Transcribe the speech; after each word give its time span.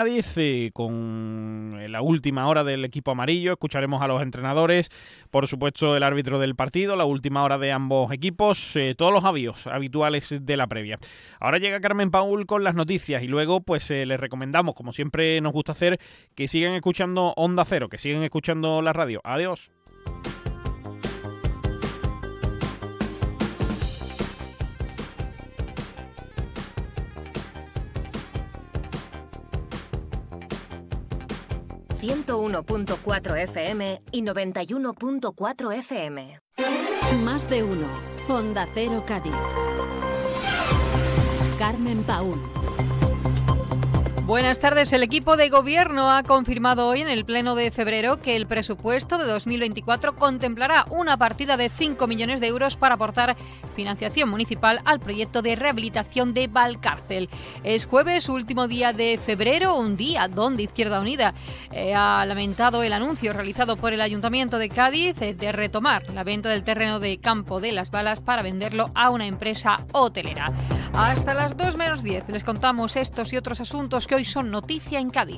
Cádiz 0.00 0.72
con 0.72 1.76
la 1.88 2.00
última 2.00 2.48
hora 2.48 2.64
del 2.64 2.86
equipo 2.86 3.10
amarillo. 3.10 3.52
Escucharemos 3.52 4.00
a 4.00 4.08
los 4.08 4.22
entrenadores, 4.22 4.88
por 5.30 5.46
supuesto 5.46 5.94
el 5.94 6.02
árbitro 6.02 6.38
del 6.38 6.54
partido, 6.54 6.96
la 6.96 7.04
última 7.04 7.44
hora 7.44 7.58
de 7.58 7.70
ambos 7.70 8.10
equipos, 8.10 8.76
eh, 8.76 8.94
todos 8.96 9.12
los 9.12 9.24
avíos 9.24 9.66
habituales 9.66 10.34
de 10.40 10.56
la 10.56 10.68
previa. 10.68 10.96
Ahora 11.38 11.58
llega 11.58 11.80
Carmen 11.80 12.10
Paul 12.10 12.46
con 12.46 12.64
las 12.64 12.74
noticias 12.74 13.22
y 13.22 13.26
luego 13.26 13.60
pues 13.60 13.90
eh, 13.90 14.06
les 14.06 14.18
recomendamos, 14.18 14.74
como 14.74 14.94
siempre 14.94 15.38
nos 15.42 15.52
gusta 15.52 15.72
hacer, 15.72 16.00
que 16.34 16.48
sigan 16.48 16.72
escuchando 16.72 17.34
Onda 17.36 17.66
Cero, 17.66 17.90
que 17.90 17.98
sigan 17.98 18.22
escuchando 18.22 18.80
la 18.80 18.94
radio. 18.94 19.20
Adiós. 19.22 19.70
101.4 32.00 33.36
FM 33.42 34.02
y 34.10 34.22
91.4 34.22 35.74
FM. 35.78 36.40
Más 37.22 37.48
de 37.50 37.62
uno. 37.62 37.86
Honda 38.28 38.66
Cero 38.72 39.04
Cádiz. 39.06 39.34
Carmen 41.58 42.02
Paul. 42.04 42.59
Buenas 44.30 44.60
tardes. 44.60 44.92
El 44.92 45.02
equipo 45.02 45.36
de 45.36 45.48
gobierno 45.48 46.08
ha 46.08 46.22
confirmado 46.22 46.86
hoy 46.86 47.00
en 47.00 47.08
el 47.08 47.24
Pleno 47.24 47.56
de 47.56 47.72
febrero 47.72 48.20
que 48.20 48.36
el 48.36 48.46
presupuesto 48.46 49.18
de 49.18 49.24
2024 49.24 50.14
contemplará 50.14 50.86
una 50.88 51.16
partida 51.16 51.56
de 51.56 51.68
5 51.68 52.06
millones 52.06 52.38
de 52.38 52.46
euros 52.46 52.76
para 52.76 52.94
aportar 52.94 53.36
financiación 53.74 54.28
municipal 54.28 54.82
al 54.84 55.00
proyecto 55.00 55.42
de 55.42 55.56
rehabilitación 55.56 56.32
de 56.32 56.46
Valcárcel. 56.46 57.28
Es 57.64 57.86
jueves, 57.86 58.28
último 58.28 58.68
día 58.68 58.92
de 58.92 59.18
febrero, 59.18 59.74
un 59.74 59.96
día 59.96 60.28
donde 60.28 60.62
Izquierda 60.62 61.00
Unida 61.00 61.34
eh, 61.72 61.92
ha 61.96 62.24
lamentado 62.24 62.84
el 62.84 62.92
anuncio 62.92 63.32
realizado 63.32 63.76
por 63.76 63.92
el 63.92 64.00
Ayuntamiento 64.00 64.58
de 64.58 64.68
Cádiz 64.68 65.20
eh, 65.22 65.34
de 65.34 65.50
retomar 65.50 66.08
la 66.14 66.22
venta 66.22 66.50
del 66.50 66.62
terreno 66.62 67.00
de 67.00 67.18
Campo 67.18 67.58
de 67.58 67.72
las 67.72 67.90
Balas 67.90 68.20
para 68.20 68.44
venderlo 68.44 68.92
a 68.94 69.10
una 69.10 69.26
empresa 69.26 69.84
hotelera. 69.90 70.46
Hasta 70.94 71.34
las 71.34 71.56
2 71.56 71.76
menos 71.76 72.02
10 72.02 72.28
les 72.28 72.44
contamos 72.44 72.94
estos 72.94 73.32
y 73.32 73.36
otros 73.36 73.60
asuntos 73.60 74.06
que 74.06 74.16
hoy 74.16 74.19
son 74.24 74.50
noticia 74.50 74.98
en 74.98 75.10
Cádiz. 75.10 75.36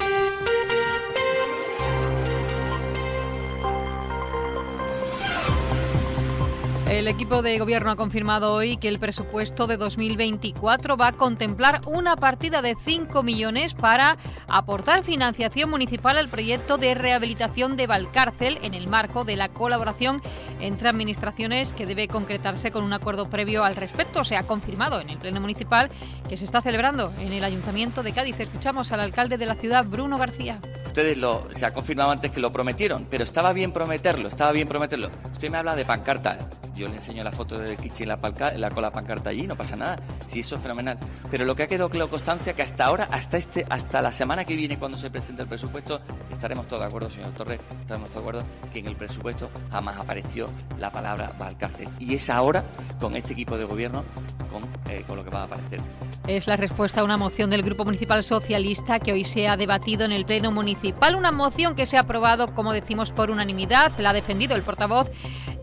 El 6.92 7.08
equipo 7.08 7.40
de 7.40 7.58
gobierno 7.58 7.90
ha 7.90 7.96
confirmado 7.96 8.52
hoy 8.52 8.76
que 8.76 8.86
el 8.86 8.98
presupuesto 8.98 9.66
de 9.66 9.78
2024 9.78 10.98
va 10.98 11.08
a 11.08 11.12
contemplar 11.12 11.80
una 11.86 12.16
partida 12.16 12.60
de 12.60 12.76
5 12.78 13.22
millones 13.22 13.72
para 13.72 14.18
aportar 14.46 15.02
financiación 15.02 15.70
municipal 15.70 16.18
al 16.18 16.28
proyecto 16.28 16.76
de 16.76 16.92
rehabilitación 16.92 17.78
de 17.78 17.86
Valcárcel 17.86 18.58
en 18.60 18.74
el 18.74 18.88
marco 18.88 19.24
de 19.24 19.36
la 19.36 19.48
colaboración 19.48 20.20
entre 20.60 20.90
administraciones 20.90 21.72
que 21.72 21.86
debe 21.86 22.08
concretarse 22.08 22.70
con 22.70 22.84
un 22.84 22.92
acuerdo 22.92 23.24
previo 23.24 23.64
al 23.64 23.74
respecto. 23.74 24.22
Se 24.22 24.36
ha 24.36 24.46
confirmado 24.46 25.00
en 25.00 25.08
el 25.08 25.16
Pleno 25.16 25.40
Municipal 25.40 25.88
que 26.28 26.36
se 26.36 26.44
está 26.44 26.60
celebrando 26.60 27.10
en 27.20 27.32
el 27.32 27.42
Ayuntamiento 27.42 28.02
de 28.02 28.12
Cádiz. 28.12 28.38
Escuchamos 28.38 28.92
al 28.92 29.00
alcalde 29.00 29.38
de 29.38 29.46
la 29.46 29.54
ciudad, 29.54 29.86
Bruno 29.86 30.18
García. 30.18 30.60
Ustedes 30.84 31.16
lo, 31.16 31.48
se 31.52 31.64
ha 31.64 31.72
confirmado 31.72 32.10
antes 32.10 32.30
que 32.32 32.40
lo 32.40 32.52
prometieron, 32.52 33.06
pero 33.08 33.24
estaba 33.24 33.54
bien 33.54 33.72
prometerlo, 33.72 34.28
estaba 34.28 34.52
bien 34.52 34.68
prometerlo. 34.68 35.10
Usted 35.32 35.48
me 35.48 35.56
habla 35.56 35.74
de 35.74 35.86
pancarta 35.86 36.50
le 36.88 36.96
enseño 36.96 37.24
la 37.24 37.32
foto 37.32 37.58
de 37.58 37.76
Kichi 37.76 38.04
en 38.04 38.10
la, 38.10 38.18
la 38.56 38.70
cola 38.70 38.90
pancarta 38.90 39.30
allí, 39.30 39.46
no 39.46 39.56
pasa 39.56 39.76
nada. 39.76 39.98
Sí, 40.26 40.40
eso 40.40 40.56
es 40.56 40.62
fenomenal. 40.62 40.98
Pero 41.30 41.44
lo 41.44 41.54
que 41.54 41.64
ha 41.64 41.66
quedado 41.66 41.88
claro 41.88 42.10
constancia 42.10 42.54
que 42.54 42.62
hasta 42.62 42.84
ahora, 42.84 43.08
hasta 43.10 43.36
este, 43.36 43.66
hasta 43.68 44.02
la 44.02 44.12
semana 44.12 44.44
que 44.44 44.54
viene 44.54 44.78
cuando 44.78 44.98
se 44.98 45.10
presente 45.10 45.42
el 45.42 45.48
presupuesto, 45.48 46.00
estaremos 46.30 46.66
todos 46.66 46.82
de 46.82 46.88
acuerdo, 46.88 47.10
señor 47.10 47.30
Torres, 47.32 47.60
estaremos 47.80 48.10
todos 48.10 48.24
de 48.24 48.30
acuerdo 48.30 48.48
que 48.72 48.78
en 48.80 48.86
el 48.86 48.96
presupuesto 48.96 49.50
jamás 49.70 49.96
apareció 49.96 50.48
la 50.78 50.90
palabra 50.90 51.32
Valcárcel. 51.38 51.88
Y 51.98 52.14
es 52.14 52.30
ahora, 52.30 52.64
con 53.00 53.16
este 53.16 53.32
equipo 53.32 53.56
de 53.56 53.64
gobierno, 53.64 54.04
con, 54.50 54.62
eh, 54.90 55.04
con 55.06 55.16
lo 55.16 55.24
que 55.24 55.30
va 55.30 55.42
a 55.42 55.44
aparecer. 55.44 55.80
Es 56.26 56.46
la 56.46 56.56
respuesta 56.56 57.00
a 57.00 57.04
una 57.04 57.16
moción 57.16 57.50
del 57.50 57.62
Grupo 57.62 57.84
Municipal 57.84 58.22
Socialista 58.22 59.00
que 59.00 59.12
hoy 59.12 59.24
se 59.24 59.48
ha 59.48 59.56
debatido 59.56 60.04
en 60.04 60.12
el 60.12 60.24
Pleno 60.24 60.52
Municipal. 60.52 61.16
Una 61.16 61.32
moción 61.32 61.74
que 61.74 61.84
se 61.84 61.96
ha 61.96 62.02
aprobado, 62.02 62.54
como 62.54 62.72
decimos, 62.72 63.10
por 63.10 63.32
unanimidad. 63.32 63.90
La 63.98 64.10
ha 64.10 64.12
defendido 64.12 64.54
el 64.54 64.62
portavoz 64.62 65.10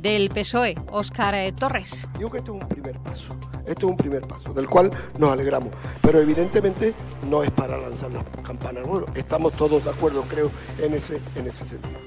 del 0.01 0.29
PSOE, 0.29 0.75
Óscar 0.91 1.35
eh, 1.35 1.51
Torres. 1.51 2.07
Digo 2.17 2.31
que 2.31 2.39
esto 2.39 2.55
es 2.55 2.63
un 2.63 2.69
primer 2.69 2.99
paso. 2.99 3.35
Esto 3.65 3.85
es 3.85 3.91
un 3.91 3.97
primer 3.97 4.21
paso, 4.21 4.53
del 4.53 4.67
cual 4.67 4.89
nos 5.17 5.31
alegramos. 5.31 5.69
Pero 6.01 6.19
evidentemente 6.19 6.93
no 7.29 7.43
es 7.43 7.51
para 7.51 7.77
lanzar 7.77 8.11
las 8.11 8.23
campanas. 8.43 8.87
Bueno, 8.87 9.05
estamos 9.15 9.53
todos 9.53 9.83
de 9.83 9.91
acuerdo, 9.91 10.23
creo, 10.23 10.51
en 10.79 10.93
ese, 10.93 11.21
en 11.35 11.47
ese 11.47 11.65
sentido. 11.65 11.99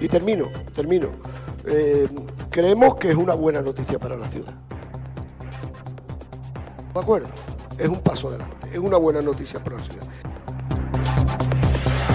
Y 0.00 0.08
termino, 0.08 0.48
termino. 0.74 1.08
Eh, 1.66 2.08
creemos 2.50 2.96
que 2.96 3.10
es 3.10 3.16
una 3.16 3.34
buena 3.34 3.62
noticia 3.62 3.98
para 3.98 4.16
la 4.16 4.28
ciudad. 4.28 4.54
¿De 6.94 7.00
acuerdo? 7.00 7.28
es 7.78 7.88
un 7.88 8.00
paso 8.00 8.28
adelante, 8.28 8.68
es 8.72 8.78
una 8.78 8.96
buena 8.96 9.20
noticia 9.20 9.62
para 9.62 9.76
la 9.76 9.82
ciudad. 9.82 10.06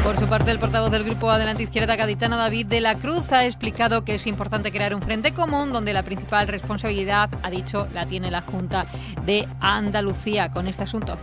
Por 0.07 0.17
su 0.17 0.27
parte, 0.27 0.51
el 0.51 0.59
portavoz 0.59 0.89
del 0.89 1.03
Grupo 1.03 1.29
Adelante 1.29 1.63
Izquierda 1.63 1.97
Gaditana, 1.97 2.37
David 2.37 2.67
de 2.67 2.79
la 2.79 2.95
Cruz, 2.95 3.29
ha 3.33 3.43
explicado 3.43 4.05
que 4.05 4.15
es 4.15 4.25
importante 4.25 4.71
crear 4.71 4.95
un 4.95 5.01
frente 5.01 5.33
común 5.33 5.69
donde 5.69 5.91
la 5.91 6.03
principal 6.03 6.47
responsabilidad, 6.47 7.29
ha 7.43 7.49
dicho, 7.49 7.89
la 7.93 8.05
tiene 8.05 8.31
la 8.31 8.39
Junta 8.39 8.85
de 9.25 9.45
Andalucía 9.59 10.49
con 10.49 10.69
este 10.69 10.85
asunto. 10.85 11.17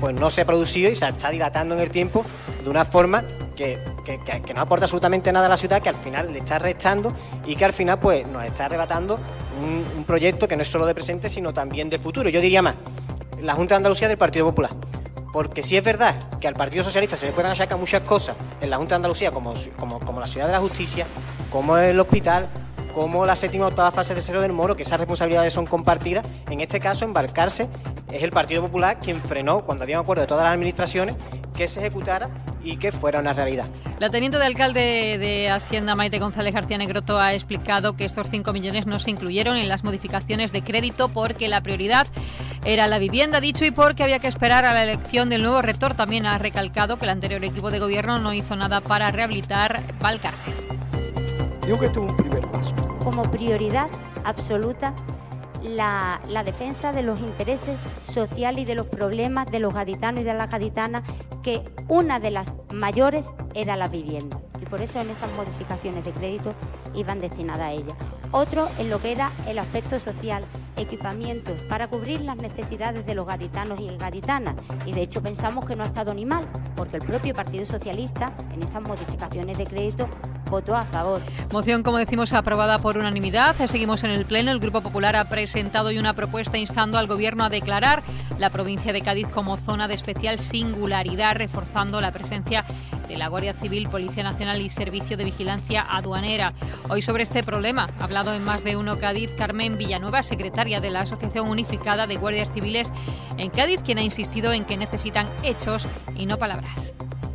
Pues 0.00 0.18
no 0.18 0.30
se 0.30 0.40
ha 0.40 0.46
producido 0.46 0.90
y 0.90 0.94
se 0.94 1.06
está 1.06 1.28
dilatando 1.28 1.74
en 1.74 1.82
el 1.82 1.90
tiempo 1.90 2.24
de 2.64 2.70
una 2.70 2.86
forma 2.86 3.22
que, 3.54 3.78
no 4.54 4.62
aporta 4.62 4.86
absolutamente 4.86 5.30
nada 5.30 5.44
a 5.44 5.50
la 5.50 5.58
ciudad, 5.58 5.82
que 5.82 5.90
al 5.90 5.96
final 5.96 6.32
le 6.32 6.38
está 6.38 6.58
restando 6.58 7.12
y 7.44 7.54
que 7.54 7.66
al 7.66 7.74
final 7.74 7.98
pues 7.98 8.26
nos 8.28 8.46
está 8.46 8.64
arrebatando 8.64 9.18
un, 9.62 9.84
un 9.94 10.04
proyecto 10.04 10.48
que 10.48 10.56
no 10.56 10.62
es 10.62 10.68
solo 10.68 10.86
de 10.86 10.94
presente, 10.94 11.28
sino 11.28 11.52
también 11.52 11.90
de 11.90 11.98
futuro. 11.98 12.30
Yo 12.30 12.40
diría 12.40 12.62
más, 12.62 12.76
la 13.42 13.52
Junta 13.52 13.74
de 13.74 13.76
Andalucía 13.76 14.08
del 14.08 14.16
Partido 14.16 14.46
Popular. 14.46 14.70
Porque 15.34 15.62
si 15.62 15.76
es 15.76 15.82
verdad 15.82 16.14
que 16.38 16.46
al 16.46 16.54
Partido 16.54 16.84
Socialista 16.84 17.16
se 17.16 17.26
le 17.26 17.32
pueden 17.32 17.50
achacar 17.50 17.76
muchas 17.76 18.02
cosas 18.02 18.36
en 18.60 18.70
la 18.70 18.76
Junta 18.76 18.90
de 18.90 18.96
Andalucía, 18.98 19.32
como, 19.32 19.52
como, 19.76 20.20
la 20.20 20.28
Ciudad 20.28 20.46
de 20.46 20.52
la 20.52 20.60
Justicia, 20.60 21.08
como 21.50 21.76
el 21.76 21.98
hospital, 21.98 22.48
como 22.94 23.26
la 23.26 23.34
séptima 23.34 23.64
o 23.64 23.68
octava 23.68 23.90
fase 23.90 24.14
de 24.14 24.20
Cero 24.20 24.40
del 24.40 24.52
Moro, 24.52 24.76
que 24.76 24.84
esas 24.84 25.00
responsabilidades 25.00 25.52
son 25.52 25.66
compartidas, 25.66 26.24
en 26.48 26.60
este 26.60 26.78
caso 26.78 27.04
embarcarse 27.04 27.68
es 28.12 28.22
el 28.22 28.30
Partido 28.30 28.62
Popular 28.62 29.00
quien 29.00 29.20
frenó, 29.20 29.62
cuando 29.62 29.82
había 29.82 29.98
un 29.98 30.04
acuerdo 30.04 30.20
de 30.20 30.28
todas 30.28 30.44
las 30.44 30.52
administraciones, 30.52 31.16
que 31.56 31.66
se 31.66 31.80
ejecutara 31.80 32.30
y 32.62 32.76
que 32.76 32.92
fuera 32.92 33.18
una 33.18 33.32
realidad. 33.32 33.66
La 33.98 34.10
teniente 34.10 34.38
de 34.38 34.44
alcalde 34.44 35.18
de 35.18 35.50
Hacienda, 35.50 35.96
Maite 35.96 36.20
González 36.20 36.54
García 36.54 36.78
Negroto, 36.78 37.18
ha 37.18 37.34
explicado 37.34 37.96
que 37.96 38.04
estos 38.04 38.30
5 38.30 38.52
millones 38.52 38.86
no 38.86 39.00
se 39.00 39.10
incluyeron 39.10 39.56
en 39.56 39.68
las 39.68 39.82
modificaciones 39.82 40.52
de 40.52 40.62
crédito 40.62 41.08
porque 41.08 41.48
la 41.48 41.60
prioridad 41.60 42.06
era 42.64 42.86
la 42.86 42.98
vivienda, 42.98 43.40
dicho, 43.40 43.64
y 43.64 43.70
porque 43.70 44.02
había 44.02 44.18
que 44.18 44.28
esperar 44.28 44.64
a 44.64 44.72
la 44.72 44.84
elección 44.84 45.28
del 45.28 45.42
nuevo 45.42 45.60
rector. 45.60 45.94
También 45.94 46.26
ha 46.26 46.38
recalcado 46.38 46.98
que 46.98 47.04
el 47.04 47.10
anterior 47.10 47.44
equipo 47.44 47.70
de 47.70 47.78
gobierno 47.78 48.18
no 48.18 48.32
hizo 48.32 48.56
nada 48.56 48.80
para 48.80 49.10
rehabilitar 49.10 49.82
Valcárcel. 50.00 50.54
Digo 51.66 51.78
que 51.78 51.86
esto 51.86 52.04
es 52.04 52.10
un 52.10 52.16
primer 52.16 52.46
paso. 52.50 52.74
Como 53.02 53.22
prioridad 53.30 53.88
absoluta 54.24 54.94
la, 55.62 56.20
defensa 56.44 56.92
de 56.92 57.02
los 57.02 57.20
intereses 57.20 57.76
sociales 58.02 58.62
y 58.62 58.64
de 58.64 58.74
los 58.74 58.86
problemas 58.86 59.50
de 59.50 59.58
los 59.58 59.72
gaditanos 59.72 60.20
y 60.20 60.24
de 60.24 60.34
las 60.34 60.50
gaditanas, 60.50 61.02
que 61.42 61.62
una 61.88 62.20
de 62.20 62.30
las 62.30 62.54
mayores 62.72 63.30
era 63.54 63.76
la 63.76 63.88
vivienda. 63.88 64.38
Y 64.60 64.66
por 64.66 64.82
eso 64.82 65.00
en 65.00 65.10
esas 65.10 65.30
modificaciones 65.32 66.04
de 66.04 66.12
crédito 66.12 66.54
iban 66.94 67.20
destinadas 67.20 67.68
a 67.68 67.72
ella. 67.72 67.94
Otro 68.30 68.68
en 68.78 68.90
lo 68.90 69.00
que 69.00 69.12
era 69.12 69.30
el 69.46 69.58
aspecto 69.58 69.98
social, 69.98 70.44
equipamientos 70.76 71.62
para 71.62 71.88
cubrir 71.88 72.20
las 72.22 72.36
necesidades 72.36 73.06
de 73.06 73.14
los 73.14 73.26
gaditanos 73.26 73.80
y 73.80 73.88
gaditanas. 73.96 74.56
Y 74.86 74.92
de 74.92 75.02
hecho 75.02 75.22
pensamos 75.22 75.66
que 75.66 75.76
no 75.76 75.82
ha 75.82 75.86
estado 75.86 76.14
ni 76.14 76.24
mal, 76.24 76.46
porque 76.76 76.96
el 76.96 77.02
propio 77.02 77.34
Partido 77.34 77.64
Socialista 77.64 78.34
en 78.52 78.62
estas 78.62 78.82
modificaciones 78.82 79.58
de 79.58 79.66
crédito 79.66 80.08
votó 80.50 80.76
a 80.76 80.82
favor. 80.82 81.20
Moción, 81.52 81.82
como 81.82 81.98
decimos, 81.98 82.32
aprobada 82.32 82.78
por 82.78 82.98
unanimidad. 82.98 83.56
Seguimos 83.66 84.04
en 84.04 84.10
el 84.10 84.24
Pleno. 84.24 84.52
El 84.52 84.60
Grupo 84.60 84.82
Popular 84.82 85.16
ha 85.16 85.28
presentado 85.28 85.88
hoy 85.88 85.98
una 85.98 86.12
propuesta 86.14 86.58
instando 86.58 86.98
al 86.98 87.06
Gobierno 87.06 87.44
a 87.44 87.48
declarar 87.48 88.02
la 88.38 88.50
provincia 88.50 88.92
de 88.92 89.02
Cádiz 89.02 89.26
como 89.28 89.56
zona 89.56 89.88
de 89.88 89.94
especial 89.94 90.38
singularidad, 90.38 91.36
reforzando 91.36 92.00
la 92.00 92.12
presencia 92.12 92.64
de 93.08 93.16
la 93.16 93.28
Guardia 93.28 93.52
Civil, 93.54 93.88
Policía 93.88 94.22
Nacional 94.22 94.60
y 94.60 94.68
Servicio 94.68 95.16
de 95.16 95.24
Vigilancia 95.24 95.86
Aduanera. 95.88 96.52
Hoy 96.88 97.02
sobre 97.02 97.22
este 97.22 97.42
problema 97.42 97.88
ha 98.00 98.04
hablado 98.04 98.32
en 98.34 98.44
más 98.44 98.64
de 98.64 98.76
uno 98.76 98.98
Cádiz 98.98 99.32
Carmen 99.32 99.76
Villanueva, 99.76 100.22
secretaria 100.22 100.80
de 100.80 100.90
la 100.90 101.00
Asociación 101.00 101.48
Unificada 101.48 102.06
de 102.06 102.16
Guardias 102.16 102.52
Civiles 102.52 102.92
en 103.36 103.50
Cádiz, 103.50 103.80
quien 103.82 103.98
ha 103.98 104.02
insistido 104.02 104.52
en 104.52 104.64
que 104.64 104.76
necesitan 104.76 105.28
hechos 105.42 105.86
y 106.16 106.26
no 106.26 106.38
palabras. 106.38 106.94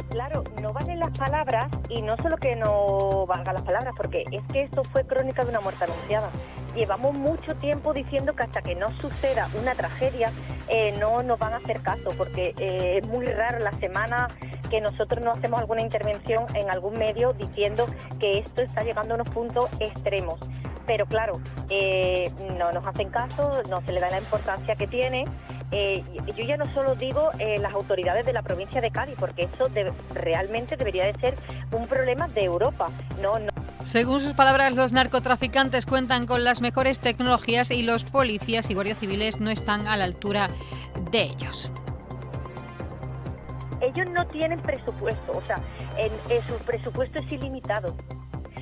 Claro, 0.10 0.44
no 0.62 0.74
valen 0.74 1.00
las 1.00 1.16
palabras 1.18 1.68
y 1.88 2.02
no 2.02 2.18
solo 2.18 2.36
que 2.38 2.56
no 2.56 3.26
valgan 3.28 3.54
las 3.54 3.64
palabras, 3.64 3.94
porque 3.96 4.24
es 4.32 4.42
que 4.52 4.64
esto 4.64 4.84
fue 4.84 5.04
crónica 5.06 5.44
de 5.44 5.50
una 5.52 5.62
muerte 5.62 5.84
anunciada. 5.84 6.30
Llevamos 6.76 7.14
mucho 7.14 7.56
tiempo 7.56 7.94
diciendo 7.94 8.34
que 8.34 8.44
hasta 8.44 8.62
que 8.62 8.76
no 8.76 8.90
suceda 9.00 9.50
una 9.60 9.76
tragedia 9.76 10.32
eh, 10.68 10.94
no 11.00 11.24
nos 11.24 11.40
van 11.40 11.54
a 11.54 11.58
hacer 11.58 11.82
caso, 11.82 12.10
porque 12.18 12.54
eh, 12.58 13.00
es 13.02 13.08
muy 13.08 13.26
raro 13.26 13.60
la 13.60 13.72
semana 13.74 14.28
que 14.70 14.82
nosotros 14.82 15.24
no 15.24 15.32
hacemos 15.32 15.60
alguna 15.60 15.82
intervención 15.82 16.46
en 16.56 16.70
algún 16.70 16.98
medio 16.98 17.34
diciendo 17.34 17.86
que 18.20 18.38
esto 18.40 18.62
está 18.62 18.84
llegando 18.84 19.14
a 19.14 19.16
unos 19.16 19.30
puntos 19.30 19.68
extremos. 19.80 20.40
Pero 20.86 21.06
claro, 21.06 21.34
eh, 21.70 22.32
no 22.58 22.72
nos 22.72 22.86
hacen 22.86 23.10
caso, 23.10 23.62
no 23.70 23.82
se 23.82 23.92
le 23.92 24.00
da 24.00 24.10
la 24.10 24.20
importancia 24.20 24.76
que 24.76 24.88
tiene. 24.88 25.26
Yo 25.72 26.46
ya 26.46 26.58
no 26.58 26.66
solo 26.74 26.96
digo 26.96 27.30
las 27.60 27.74
autoridades 27.74 28.26
de 28.26 28.34
la 28.34 28.42
provincia 28.42 28.82
de 28.82 28.90
Cádiz, 28.90 29.16
porque 29.20 29.44
eso 29.44 29.70
realmente 30.16 30.78
debería 30.78 31.06
de 31.06 31.14
ser 31.20 31.36
un 31.72 31.86
problema 31.86 32.28
de 32.28 32.44
Europa, 32.44 32.88
no 33.22 33.38
Según 33.90 34.22
sus 34.22 34.34
palabras, 34.34 34.76
los 34.76 34.94
narcotraficantes 34.94 35.88
cuentan 35.88 36.28
con 36.28 36.44
las 36.44 36.62
mejores 36.62 37.00
tecnologías 37.00 37.72
y 37.72 37.82
los 37.82 38.04
policías 38.04 38.70
y 38.70 38.76
guardias 38.76 39.00
civiles 39.00 39.40
no 39.40 39.50
están 39.50 39.88
a 39.88 39.98
la 39.98 40.04
altura 40.04 40.48
de 41.10 41.24
ellos. 41.24 41.72
ellos 43.82 44.08
no 44.12 44.28
tienen 44.28 44.60
presupuesto, 44.62 45.32
o 45.36 45.42
sea, 45.42 45.58
en, 45.98 46.12
su 46.44 46.54
presupuesto 46.66 47.18
es 47.18 47.32
ilimitado. 47.32 47.96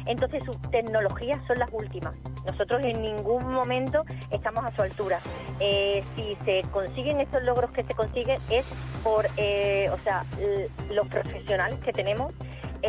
Entonces 0.05 0.45
sus 0.45 0.55
tecnologías 0.71 1.45
son 1.45 1.59
las 1.59 1.73
últimas. 1.73 2.15
Nosotros 2.45 2.81
en 2.85 3.01
ningún 3.01 3.53
momento 3.53 4.05
estamos 4.31 4.63
a 4.63 4.73
su 4.73 4.81
altura. 4.81 5.19
Eh, 5.59 6.05
si 6.15 6.37
se 6.45 6.61
consiguen 6.71 7.19
estos 7.19 7.43
logros 7.43 7.71
que 7.71 7.83
se 7.83 7.93
consiguen 7.93 8.39
es 8.49 8.65
por, 9.03 9.27
eh, 9.35 9.89
o 9.91 9.97
sea, 9.97 10.23
los 10.89 11.05
profesionales 11.07 11.79
que 11.83 11.91
tenemos 11.91 12.31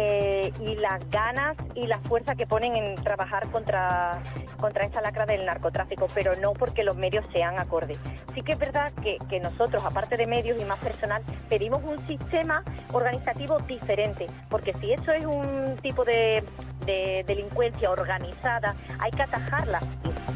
eh, 0.01 0.53
y 0.61 0.77
las 0.77 1.11
ganas 1.11 1.57
y 1.75 1.89
la 1.89 1.99
fuerza 1.99 2.37
que 2.37 2.47
ponen 2.47 2.77
en 2.77 2.95
trabajar 3.03 3.51
contra, 3.51 4.23
contra 4.61 4.85
esta 4.85 5.01
lacra 5.01 5.27
del 5.27 5.45
narcotráfico, 5.45 6.07
pero 6.15 6.37
no 6.37 6.53
porque 6.53 6.85
los 6.85 6.97
medios 6.97 7.27
sean 7.33 7.59
acordes. 7.59 7.99
Sí 8.33 8.43
que 8.43 8.53
es 8.53 8.59
verdad 8.59 8.93
que, 9.03 9.19
que 9.29 9.41
nosotros, 9.41 9.83
aparte 9.85 10.17
de 10.17 10.27
medios 10.27 10.57
y 10.61 10.65
más 10.65 10.79
personal, 10.79 11.21
pedimos 11.49 11.83
un 11.83 11.99
sistema 12.07 12.63
organizativo 12.93 13.59
diferente, 13.67 14.27
porque 14.49 14.73
si 14.75 14.93
eso 14.93 15.11
es 15.11 15.27
un 15.27 15.77
tipo 15.83 16.05
de, 16.05 16.45
de 16.87 17.25
delincuencia 17.27 17.91
organizada, 17.91 18.77
hay 19.01 19.11
que 19.11 19.23
atajarla. 19.23 19.81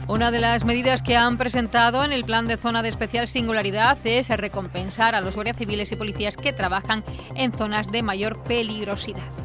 Una 0.08 0.32
de 0.32 0.40
las 0.40 0.64
medidas 0.64 1.02
que 1.02 1.16
han 1.16 1.38
presentado 1.38 2.04
en 2.04 2.10
el 2.10 2.24
plan 2.24 2.48
de 2.48 2.56
zona 2.56 2.82
de 2.82 2.88
especial 2.88 3.28
singularidad 3.28 3.96
es 4.04 4.28
recompensar 4.28 5.14
a 5.14 5.20
los 5.20 5.36
guardias 5.36 5.56
civiles 5.56 5.92
y 5.92 5.96
policías 5.96 6.36
que 6.36 6.52
trabajan 6.52 7.04
en 7.36 7.52
zonas 7.52 7.92
de 7.92 8.02
mayor 8.02 8.42
peligrosidad. 8.42 9.41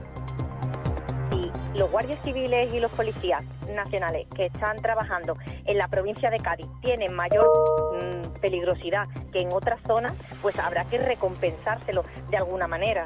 Los 1.77 1.91
guardias 1.91 2.19
civiles 2.23 2.73
y 2.73 2.79
los 2.79 2.91
policías 2.91 3.43
nacionales 3.73 4.27
que 4.35 4.47
están 4.47 4.81
trabajando 4.81 5.37
en 5.65 5.77
la 5.77 5.87
provincia 5.87 6.29
de 6.29 6.39
Cádiz 6.39 6.67
tienen 6.81 7.13
mayor 7.13 7.47
mm, 7.93 8.39
peligrosidad 8.39 9.07
que 9.31 9.41
en 9.41 9.53
otras 9.53 9.79
zonas, 9.85 10.13
pues 10.41 10.57
habrá 10.59 10.85
que 10.85 10.97
recompensárselo 10.97 12.03
de 12.29 12.37
alguna 12.37 12.67
manera. 12.67 13.05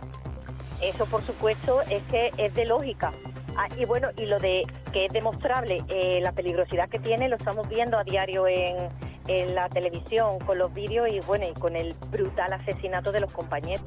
Eso, 0.81 1.05
por 1.05 1.21
supuesto, 1.23 1.81
es 1.89 2.01
que 2.03 2.31
es 2.37 2.53
de 2.55 2.65
lógica. 2.65 3.11
Ah, 3.57 3.67
y 3.77 3.85
bueno, 3.85 4.09
y 4.17 4.25
lo 4.25 4.39
de 4.39 4.63
que 4.93 5.05
es 5.05 5.13
demostrable 5.13 5.83
eh, 5.89 6.19
la 6.21 6.31
peligrosidad 6.31 6.89
que 6.89 6.99
tiene, 6.99 7.27
lo 7.27 7.35
estamos 7.35 7.67
viendo 7.67 7.97
a 7.97 8.03
diario 8.03 8.47
en, 8.47 8.89
en 9.27 9.55
la 9.55 9.69
televisión, 9.69 10.39
con 10.39 10.57
los 10.57 10.73
vídeos 10.73 11.07
y 11.11 11.19
bueno, 11.21 11.45
y 11.49 11.53
con 11.53 11.75
el 11.75 11.93
brutal 12.11 12.53
asesinato 12.53 13.11
de 13.11 13.21
los 13.21 13.31
compañeros. 13.31 13.85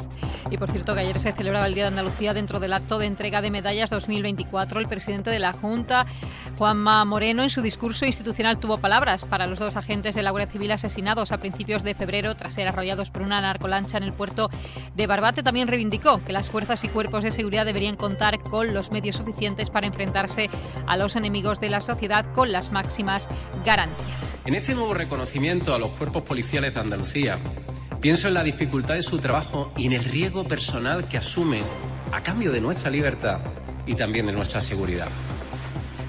Y 0.50 0.58
por 0.58 0.70
cierto 0.70 0.94
que 0.94 1.00
ayer 1.00 1.18
se 1.18 1.32
celebraba 1.32 1.66
el 1.66 1.74
Día 1.74 1.84
de 1.84 1.88
Andalucía 1.88 2.34
dentro 2.34 2.60
del 2.60 2.72
acto 2.72 2.98
de 2.98 3.06
entrega 3.06 3.40
de 3.40 3.50
medallas 3.50 3.90
2024. 3.90 4.80
El 4.80 4.88
presidente 4.88 5.30
de 5.30 5.38
la 5.38 5.52
Junta, 5.52 6.06
Juanma 6.58 7.04
Moreno, 7.04 7.42
en 7.42 7.50
su 7.50 7.62
discurso 7.62 8.04
institucional 8.06 8.58
tuvo 8.58 8.78
palabras 8.78 9.24
para 9.24 9.46
los 9.46 9.58
dos 9.58 9.76
agentes 9.76 10.14
de 10.14 10.22
la 10.22 10.30
Guardia 10.30 10.52
Civil 10.52 10.70
asesinados 10.72 11.32
a 11.32 11.38
principios 11.38 11.82
de 11.82 11.94
febrero 11.94 12.34
tras 12.34 12.54
ser 12.54 12.68
arrollados 12.68 13.10
por 13.10 13.22
una 13.22 13.40
narcolancha 13.40 13.96
en 13.96 14.04
el 14.04 14.12
puerto 14.12 14.50
de 14.94 15.06
Barbate. 15.06 15.42
También 15.42 15.68
reivindicó 15.68 16.22
que 16.24 16.32
las 16.32 16.50
fuerzas 16.50 16.84
y 16.84 16.88
cuerpos 16.88 17.22
de 17.22 17.30
seguridad 17.30 17.66
deberían 17.66 17.96
contar 17.96 18.38
con 18.38 18.74
los 18.74 18.92
medios 18.92 19.16
suficientes 19.16 19.70
para 19.70 19.86
enfrentarse 19.86 20.50
a 20.86 20.96
los 20.96 21.16
enemigos 21.16 21.60
de 21.60 21.70
la 21.70 21.80
sociedad 21.80 22.24
con 22.34 22.52
las 22.52 22.70
máximas 22.70 23.28
garantías. 23.64 24.33
En 24.46 24.54
este 24.54 24.74
nuevo 24.74 24.92
reconocimiento 24.92 25.74
a 25.74 25.78
los 25.78 25.92
cuerpos 25.92 26.22
policiales 26.22 26.74
de 26.74 26.80
Andalucía, 26.80 27.38
pienso 28.02 28.28
en 28.28 28.34
la 28.34 28.44
dificultad 28.44 28.92
de 28.94 29.02
su 29.02 29.18
trabajo 29.18 29.72
y 29.74 29.86
en 29.86 29.94
el 29.94 30.04
riesgo 30.04 30.44
personal 30.44 31.08
que 31.08 31.16
asumen 31.16 31.64
a 32.12 32.22
cambio 32.22 32.52
de 32.52 32.60
nuestra 32.60 32.90
libertad 32.90 33.40
y 33.86 33.94
también 33.94 34.26
de 34.26 34.32
nuestra 34.32 34.60
seguridad. 34.60 35.08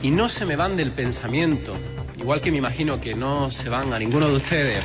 Y 0.02 0.12
no 0.12 0.28
se 0.28 0.46
me 0.46 0.58
van 0.58 0.76
del 0.76 0.92
pensamiento, 0.92 1.72
igual 2.18 2.42
que 2.42 2.52
me 2.52 2.58
imagino 2.58 3.00
que 3.00 3.16
no 3.16 3.50
se 3.50 3.70
van 3.70 3.94
a 3.94 4.00
ninguno 4.00 4.28
de 4.28 4.36
ustedes, 4.36 4.84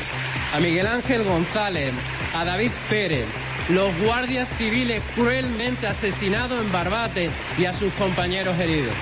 a 0.54 0.60
Miguel 0.60 0.86
Ángel 0.86 1.24
González, 1.24 1.92
a 2.36 2.44
David 2.44 2.70
Pérez, 2.88 3.26
los 3.68 3.90
guardias 3.98 4.48
civiles 4.58 5.02
cruelmente 5.16 5.88
asesinados 5.88 6.60
en 6.60 6.70
Barbate 6.70 7.30
y 7.58 7.64
a 7.64 7.72
sus 7.72 7.92
compañeros 7.94 8.56
heridos. 8.60 8.94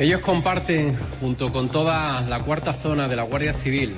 Ellos 0.00 0.22
comparten, 0.22 0.96
junto 1.20 1.52
con 1.52 1.68
toda 1.68 2.22
la 2.22 2.40
cuarta 2.40 2.72
zona 2.72 3.06
de 3.06 3.16
la 3.16 3.22
Guardia 3.24 3.52
Civil, 3.52 3.94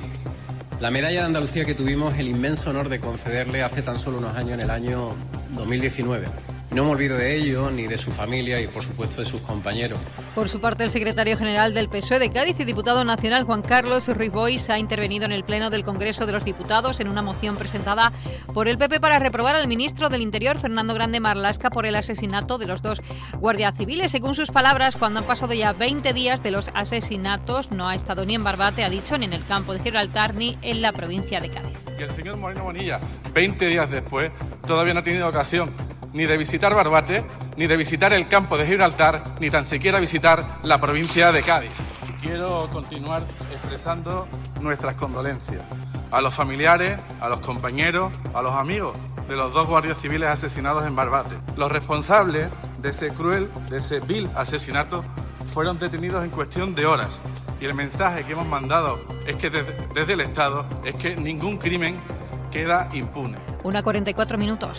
la 0.81 0.91
medalla 0.91 1.21
de 1.21 1.27
Andalucía 1.27 1.65
que 1.65 1.77
tuvimos 1.77 2.19
el 2.19 2.27
inmenso 2.27 2.71
honor 2.71 2.89
de 2.89 2.99
concederle 2.99 3.63
hace 3.63 3.83
tan 3.83 3.97
solo 4.01 4.19
unos 4.19 4.35
años, 4.35 4.55
en 4.55 4.63
el 4.63 4.71
año 4.71 5.15
2019. 5.51 6.27
No 6.75 6.85
me 6.85 6.91
olvido 6.93 7.19
de 7.19 7.37
ello, 7.37 7.71
ni 7.71 7.87
de 7.87 7.99
su 7.99 8.11
familia 8.11 8.59
y, 8.59 8.67
por 8.67 8.83
supuesto, 8.83 9.21
de 9.21 9.27
sus 9.27 9.43
compañeros. 9.43 9.99
Por 10.35 10.49
su 10.49 10.59
parte, 10.59 10.85
el 10.85 10.91
secretario 10.91 11.37
general 11.37 11.75
del 11.75 11.91
PSOE 11.91 12.19
de 12.19 12.31
Cádiz 12.31 12.59
y 12.61 12.65
diputado 12.65 13.05
nacional 13.05 13.45
Juan 13.45 13.61
Carlos 13.61 14.09
Ruiz 14.09 14.33
Boix 14.33 14.71
ha 14.71 14.79
intervenido 14.79 15.27
en 15.27 15.33
el 15.33 15.45
Pleno 15.45 15.69
del 15.69 15.85
Congreso 15.85 16.25
de 16.25 16.33
los 16.33 16.47
Diputados 16.47 17.01
en 17.01 17.09
una 17.09 17.21
moción 17.21 17.57
presentada 17.57 18.11
por 18.55 18.69
el 18.69 18.79
PP 18.79 19.01
para 19.01 19.19
reprobar 19.19 19.55
al 19.55 19.69
ministro 19.69 20.09
del 20.09 20.23
Interior, 20.23 20.57
Fernando 20.57 20.95
Grande 20.95 21.21
Marlasca, 21.21 21.69
por 21.69 21.85
el 21.85 21.95
asesinato 21.95 22.57
de 22.57 22.67
los 22.67 22.81
dos 22.81 23.03
guardias 23.39 23.75
civiles. 23.77 24.11
Según 24.11 24.35
sus 24.35 24.51
palabras, 24.51 24.97
cuando 24.97 25.21
han 25.21 25.27
pasado 25.27 25.53
ya 25.53 25.75
20 25.75 26.15
días 26.15 26.43
de 26.43 26.53
los 26.53 26.71
asesinatos, 26.73 27.71
no 27.71 27.87
ha 27.87 27.95
estado 27.95 28.25
ni 28.25 28.35
en 28.35 28.45
Barbate, 28.45 28.83
ha 28.83 28.89
dicho, 28.89 29.19
ni 29.19 29.27
en 29.27 29.35
el 29.35 29.45
campo 29.45 29.75
de 29.75 29.81
Gibraltar, 29.81 30.33
ni 30.33 30.57
en 30.63 30.81
la 30.81 30.93
provincia 30.93 31.39
de 31.39 31.51
Cádiz. 31.51 31.79
Y 31.99 32.03
el 32.03 32.11
señor 32.11 32.39
Moreno 32.39 32.65
Bonilla, 32.65 32.99
20 33.35 33.67
días 33.67 33.91
después, 33.91 34.33
todavía 34.67 34.95
no 34.95 35.01
ha 35.01 35.05
tenido 35.05 35.29
ocasión 35.29 35.92
ni 36.13 36.27
de 36.27 36.37
visitar 36.37 36.75
Barbate, 36.75 37.25
ni 37.57 37.67
de 37.67 37.77
visitar 37.77 38.13
el 38.13 38.29
campo 38.29 38.57
de 38.57 38.67
Gibraltar, 38.67 39.23
ni 39.41 39.51
tan 39.51 39.65
siquiera 39.65 40.01
visitar 40.01 40.59
la 40.63 40.81
provincia 40.81 41.33
de 41.33 41.43
Cádiz. 41.43 41.71
Quiero 42.21 42.69
continuar 42.71 43.25
expresando 43.53 44.29
nuestras 44.61 44.95
condolencias 44.95 45.63
a 46.11 46.21
los 46.21 46.35
familiares, 46.35 46.99
a 47.21 47.29
los 47.29 47.41
compañeros, 47.41 48.13
a 48.35 48.43
los 48.43 48.53
amigos 48.53 48.97
de 49.29 49.37
los 49.37 49.53
dos 49.53 49.67
guardias 49.67 50.01
civiles 50.01 50.29
asesinados 50.29 50.85
en 50.85 50.95
Barbate. 50.95 51.37
Los 51.57 51.73
responsables 51.73 52.49
de 52.81 52.89
ese 52.91 53.09
cruel, 53.11 53.51
de 53.71 53.79
ese 53.79 54.01
vil 54.01 54.29
asesinato 54.37 55.05
fueron 55.47 55.79
detenidos 55.79 56.23
en 56.23 56.31
cuestión 56.31 56.75
de 56.75 56.87
horas. 56.87 57.19
Y 57.61 57.65
el 57.65 57.75
mensaje 57.75 58.25
que 58.25 58.33
hemos 58.33 58.47
mandado 58.47 59.01
es 59.27 59.37
que 59.37 59.49
desde, 59.49 59.75
desde 59.95 60.13
el 60.15 60.21
Estado 60.21 60.67
es 60.85 60.95
que 60.97 61.17
ningún 61.17 61.57
crimen 61.57 61.97
queda 62.51 62.89
impune. 62.93 63.39
Una 63.63 63.83
44 63.83 64.37
minutos. 64.37 64.79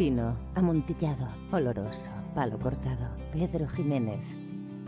Fino, 0.00 0.34
amontillado, 0.54 1.28
oloroso, 1.52 2.08
palo 2.34 2.58
cortado. 2.58 3.06
Pedro 3.34 3.68
Jiménez. 3.68 4.34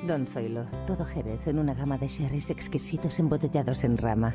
Don 0.08 0.26
Zoilo, 0.26 0.64
todo 0.86 1.04
Jerez 1.04 1.46
en 1.48 1.58
una 1.58 1.74
gama 1.74 1.98
de 1.98 2.08
sherries 2.08 2.48
exquisitos 2.48 3.18
embotellados 3.18 3.84
en 3.84 3.98
rama. 3.98 4.34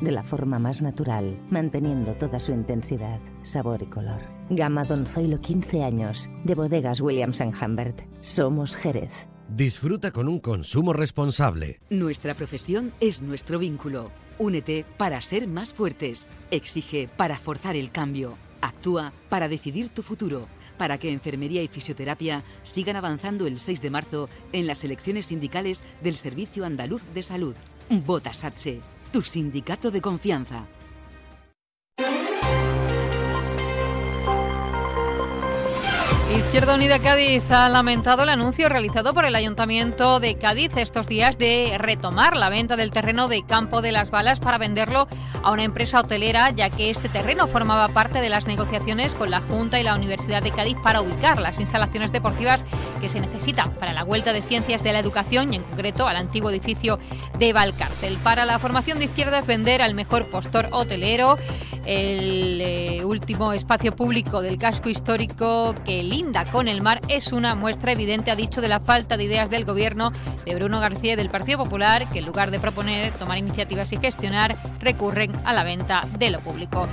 De 0.00 0.10
la 0.10 0.22
forma 0.22 0.58
más 0.58 0.80
natural, 0.80 1.38
manteniendo 1.50 2.14
toda 2.14 2.40
su 2.40 2.52
intensidad, 2.52 3.20
sabor 3.42 3.82
y 3.82 3.84
color. 3.84 4.22
Gama 4.48 4.84
Don 4.84 5.04
Zoilo 5.04 5.42
15 5.42 5.84
años, 5.84 6.30
de 6.44 6.54
bodegas 6.54 7.02
Williams⁇ 7.02 7.42
Humbert. 7.62 8.00
Somos 8.22 8.76
Jerez. 8.76 9.28
Disfruta 9.54 10.10
con 10.10 10.28
un 10.28 10.38
consumo 10.38 10.94
responsable. 10.94 11.80
Nuestra 11.90 12.32
profesión 12.32 12.92
es 13.00 13.20
nuestro 13.20 13.58
vínculo. 13.58 14.10
Únete 14.38 14.86
para 14.96 15.20
ser 15.20 15.46
más 15.48 15.74
fuertes. 15.74 16.28
Exige 16.50 17.10
para 17.14 17.36
forzar 17.36 17.76
el 17.76 17.90
cambio. 17.90 18.32
Actúa 18.64 19.12
para 19.28 19.46
decidir 19.46 19.90
tu 19.90 20.02
futuro. 20.02 20.48
Para 20.78 20.96
que 20.96 21.12
enfermería 21.12 21.62
y 21.62 21.68
fisioterapia 21.68 22.42
sigan 22.62 22.96
avanzando 22.96 23.46
el 23.46 23.60
6 23.60 23.82
de 23.82 23.90
marzo 23.90 24.28
en 24.52 24.66
las 24.66 24.82
elecciones 24.84 25.26
sindicales 25.26 25.82
del 26.02 26.16
Servicio 26.16 26.64
Andaluz 26.64 27.02
de 27.12 27.22
Salud. 27.22 27.54
Vota 27.90 28.32
SATSE, 28.32 28.80
tu 29.12 29.20
sindicato 29.20 29.90
de 29.90 30.00
confianza. 30.00 30.66
Izquierda 36.32 36.74
Unida 36.74 36.98
Cádiz 37.00 37.42
ha 37.50 37.68
lamentado 37.68 38.22
el 38.22 38.30
anuncio 38.30 38.68
realizado 38.68 39.12
por 39.12 39.26
el 39.26 39.34
Ayuntamiento 39.34 40.20
de 40.20 40.36
Cádiz 40.36 40.76
estos 40.76 41.06
días 41.06 41.36
de 41.36 41.76
retomar 41.78 42.36
la 42.36 42.48
venta 42.48 42.76
del 42.76 42.90
terreno 42.90 43.28
de 43.28 43.42
Campo 43.42 43.82
de 43.82 43.92
las 43.92 44.10
Balas 44.10 44.40
para 44.40 44.56
venderlo 44.56 45.06
a 45.42 45.52
una 45.52 45.64
empresa 45.64 46.00
hotelera, 46.00 46.50
ya 46.50 46.70
que 46.70 46.88
este 46.88 47.10
terreno 47.10 47.46
formaba 47.46 47.88
parte 47.88 48.20
de 48.20 48.30
las 48.30 48.46
negociaciones 48.46 49.14
con 49.14 49.30
la 49.30 49.40
Junta 49.42 49.78
y 49.78 49.84
la 49.84 49.94
Universidad 49.94 50.42
de 50.42 50.50
Cádiz 50.50 50.76
para 50.82 51.02
ubicar 51.02 51.40
las 51.40 51.60
instalaciones 51.60 52.10
deportivas 52.10 52.64
que 53.00 53.10
se 53.10 53.20
necesitan 53.20 53.74
para 53.74 53.92
la 53.92 54.02
Vuelta 54.02 54.32
de 54.32 54.40
Ciencias 54.42 54.82
de 54.82 54.94
la 54.94 55.00
Educación 55.00 55.52
y 55.52 55.56
en 55.56 55.62
concreto 55.62 56.08
al 56.08 56.16
antiguo 56.16 56.50
edificio 56.50 56.98
de 57.38 57.52
Valcárcel. 57.52 58.16
Para 58.22 58.46
la 58.46 58.58
formación 58.58 58.98
de 58.98 59.04
izquierdas 59.04 59.46
vender 59.46 59.82
al 59.82 59.94
mejor 59.94 60.30
postor 60.30 60.68
hotelero, 60.72 61.36
el 61.86 62.60
eh, 62.62 63.04
último 63.04 63.52
espacio 63.52 63.94
público 63.94 64.40
del 64.40 64.58
casco 64.58 64.88
histórico 64.88 65.74
que 65.84 66.02
linda 66.14 66.44
con 66.44 66.68
el 66.68 66.80
mar 66.80 67.00
es 67.08 67.32
una 67.32 67.56
muestra 67.56 67.90
evidente, 67.90 68.30
ha 68.30 68.36
dicho, 68.36 68.60
de 68.60 68.68
la 68.68 68.78
falta 68.78 69.16
de 69.16 69.24
ideas 69.24 69.50
del 69.50 69.64
gobierno 69.64 70.12
de 70.46 70.54
Bruno 70.54 70.78
García 70.78 71.14
y 71.14 71.16
del 71.16 71.28
Partido 71.28 71.58
Popular, 71.58 72.08
que 72.08 72.20
en 72.20 72.26
lugar 72.26 72.52
de 72.52 72.60
proponer, 72.60 73.12
tomar 73.14 73.36
iniciativas 73.36 73.92
y 73.92 73.96
gestionar, 73.96 74.56
recurren 74.78 75.32
a 75.44 75.52
la 75.52 75.64
venta 75.64 76.06
de 76.16 76.30
lo 76.30 76.38
público. 76.38 76.86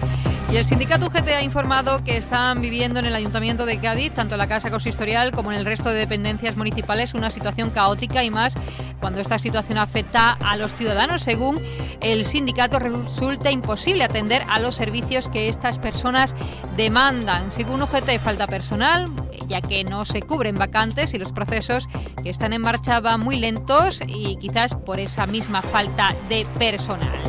Y 0.52 0.58
el 0.58 0.66
sindicato 0.66 1.06
UGT 1.06 1.28
ha 1.30 1.44
informado 1.44 2.04
que 2.04 2.18
están 2.18 2.62
viviendo 2.62 3.00
en 3.00 3.06
el 3.06 3.14
Ayuntamiento 3.14 3.68
de 3.68 3.78
Cádiz, 3.78 4.12
tanto 4.12 4.34
en 4.36 4.40
la 4.40 4.48
Casa 4.48 4.72
Consistorial 4.72 5.32
como 5.32 5.52
en 5.52 5.60
el 5.60 5.66
resto 5.66 5.90
de 5.90 6.00
dependencias 6.00 6.58
municipales, 6.58 7.14
una 7.14 7.30
situación 7.30 7.70
caótica 7.70 8.24
y 8.24 8.32
más 8.32 8.56
cuando 9.02 9.20
esta 9.20 9.40
situación 9.40 9.78
afecta 9.78 10.32
a 10.32 10.56
los 10.56 10.74
ciudadanos. 10.76 11.24
Según 11.24 11.62
el 12.00 12.26
sindicato, 12.26 12.80
resulta 12.80 13.52
imposible 13.52 14.04
atender 14.04 14.44
a 14.48 14.60
los 14.60 14.76
servicios 14.76 15.28
que 15.28 15.50
estas 15.50 15.80
personas 15.80 16.36
demandan. 16.78 17.52
Según 17.52 17.82
UGT, 17.82 18.20
falta 18.24 18.48
personal, 18.48 19.12
ya 19.48 19.60
que 19.60 19.84
no 19.84 20.06
se 20.06 20.22
cubren 20.22 20.56
vacantes 20.56 21.14
y 21.14 21.18
los 21.18 21.34
procesos 21.34 21.90
que 22.24 22.30
están 22.30 22.54
en 22.54 22.62
marcha 22.62 23.02
van 23.02 23.20
muy 23.20 23.38
lentos 23.38 24.00
y 24.08 24.38
quizás 24.38 24.76
por 24.76 25.00
esa 25.00 25.26
misma 25.26 25.62
falta 25.62 26.16
de 26.30 26.46
personal. 26.58 27.20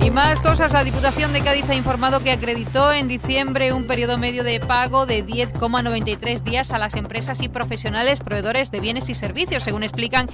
Y 0.00 0.10
más 0.10 0.38
cosas, 0.40 0.72
la 0.72 0.84
Diputación 0.84 1.32
de 1.32 1.42
Cádiz 1.42 1.68
ha 1.68 1.74
informado 1.74 2.20
que 2.20 2.30
acreditó 2.30 2.92
en 2.92 3.08
diciembre 3.08 3.72
un 3.72 3.86
periodo 3.86 4.16
medio 4.16 4.44
de 4.44 4.60
pago 4.60 5.06
de 5.06 5.26
10,93 5.26 6.42
días 6.42 6.70
a 6.70 6.78
las 6.78 6.94
empresas 6.94 7.42
y 7.42 7.48
profesionales 7.48 8.20
proveedores 8.20 8.70
de 8.70 8.80
bienes 8.80 9.08
y 9.08 9.14
servicios. 9.14 9.64
Según 9.64 9.82
explican 9.82 10.28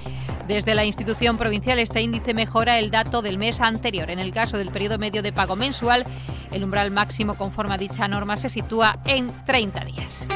desde 0.47 0.75
la 0.75 0.85
institución 0.85 1.39
provincial, 1.39 1.79
este 1.79 2.03
índice 2.03 2.35
mejora 2.35 2.79
el 2.79 2.91
dato 2.91 3.23
del 3.23 3.39
mes 3.39 3.61
anterior. 3.61 4.11
En 4.11 4.19
el 4.19 4.33
caso 4.33 4.59
del 4.59 4.71
periodo 4.71 4.99
medio 4.99 5.23
de 5.23 5.33
pago 5.33 5.57
mensual, 5.57 6.05
el 6.53 6.65
umbral 6.65 6.91
máximo 6.91 7.35
conforme 7.35 7.75
a 7.75 7.79
dicha 7.79 8.09
norma 8.09 8.37
se 8.37 8.49
sitúa 8.49 8.99
en 9.07 9.29
30 9.45 9.85
días. 9.85 10.27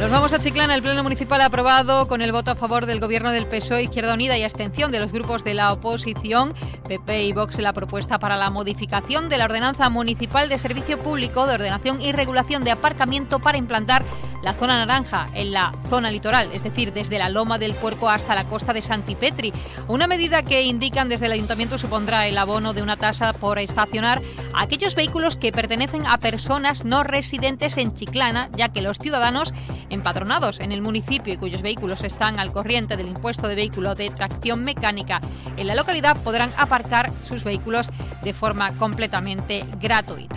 Nos 0.00 0.10
vamos 0.10 0.32
a 0.32 0.38
Chiclana. 0.38 0.74
El 0.74 0.82
Pleno 0.82 1.02
Municipal 1.02 1.40
ha 1.40 1.46
aprobado 1.46 2.08
con 2.08 2.20
el 2.20 2.32
voto 2.32 2.50
a 2.50 2.56
favor 2.56 2.84
del 2.84 3.00
Gobierno 3.00 3.30
del 3.30 3.46
PSOE, 3.46 3.84
Izquierda 3.84 4.14
Unida 4.14 4.36
y 4.36 4.42
abstención 4.42 4.90
de 4.90 4.98
los 4.98 5.12
grupos 5.12 5.44
de 5.44 5.54
la 5.54 5.72
oposición, 5.72 6.52
PP 6.88 7.24
y 7.24 7.32
Vox, 7.32 7.58
la 7.60 7.72
propuesta 7.72 8.18
para 8.18 8.36
la 8.36 8.50
modificación 8.50 9.28
de 9.28 9.38
la 9.38 9.44
Ordenanza 9.44 9.88
Municipal 9.90 10.48
de 10.48 10.58
Servicio 10.58 10.98
Público 10.98 11.46
de 11.46 11.54
Ordenación 11.54 12.02
y 12.02 12.12
Regulación 12.12 12.64
de 12.64 12.72
Aparcamiento 12.72 13.38
para 13.38 13.56
implantar 13.56 14.04
la 14.44 14.52
zona 14.52 14.76
naranja 14.76 15.26
en 15.32 15.52
la 15.52 15.72
zona 15.88 16.10
litoral, 16.10 16.50
es 16.52 16.62
decir, 16.62 16.92
desde 16.92 17.18
la 17.18 17.30
Loma 17.30 17.58
del 17.58 17.74
Puerco 17.74 18.10
hasta 18.10 18.34
la 18.34 18.44
costa 18.44 18.74
de 18.74 18.82
Santipetri. 18.82 19.52
Una 19.88 20.06
medida 20.06 20.42
que 20.42 20.62
indican 20.62 21.08
desde 21.08 21.26
el 21.26 21.32
ayuntamiento 21.32 21.78
supondrá 21.78 22.26
el 22.26 22.36
abono 22.36 22.74
de 22.74 22.82
una 22.82 22.98
tasa 22.98 23.32
por 23.32 23.58
estacionar 23.58 24.22
a 24.52 24.62
aquellos 24.62 24.94
vehículos 24.94 25.36
que 25.36 25.50
pertenecen 25.50 26.06
a 26.06 26.18
personas 26.18 26.84
no 26.84 27.02
residentes 27.02 27.78
en 27.78 27.94
Chiclana, 27.94 28.50
ya 28.54 28.68
que 28.68 28.82
los 28.82 28.98
ciudadanos 28.98 29.54
empadronados 29.88 30.60
en 30.60 30.72
el 30.72 30.82
municipio 30.82 31.32
y 31.32 31.38
cuyos 31.38 31.62
vehículos 31.62 32.04
están 32.04 32.38
al 32.38 32.52
corriente 32.52 32.98
del 32.98 33.08
impuesto 33.08 33.48
de 33.48 33.54
vehículo 33.54 33.94
de 33.94 34.10
tracción 34.10 34.62
mecánica 34.62 35.20
en 35.56 35.66
la 35.66 35.74
localidad 35.74 36.22
podrán 36.22 36.52
aparcar 36.58 37.10
sus 37.22 37.44
vehículos 37.44 37.88
de 38.22 38.34
forma 38.34 38.76
completamente 38.76 39.64
gratuita. 39.80 40.36